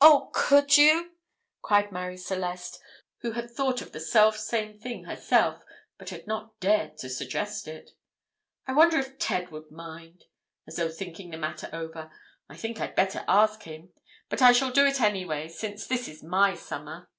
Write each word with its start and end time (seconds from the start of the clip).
"Oh, 0.00 0.30
could 0.32 0.78
you?" 0.78 1.16
cried 1.60 1.90
Marie 1.90 2.18
Celeste, 2.18 2.78
who 3.22 3.32
had 3.32 3.50
thought 3.50 3.82
of 3.82 3.90
the 3.90 3.98
selfsame 3.98 4.78
thing 4.78 5.06
herself, 5.06 5.64
but 5.98 6.10
had 6.10 6.28
not 6.28 6.60
dared 6.60 6.96
to 6.98 7.10
suggest 7.10 7.66
it. 7.66 7.90
"I 8.68 8.72
wonder 8.74 8.96
if 9.00 9.18
Ted 9.18 9.48
will 9.50 9.66
mind?" 9.68 10.26
as 10.68 10.76
though 10.76 10.88
thinking 10.88 11.30
the 11.30 11.36
matter 11.36 11.68
over. 11.72 12.12
"I 12.48 12.56
think 12.56 12.80
I'd 12.80 12.94
better 12.94 13.24
ask 13.26 13.64
him; 13.64 13.92
but 14.28 14.40
I 14.40 14.52
shall 14.52 14.70
do 14.70 14.86
it 14.86 15.00
anyway, 15.00 15.48
since 15.48 15.84
this 15.84 16.06
is 16.06 16.22
my 16.22 16.54
summer." 16.54 17.10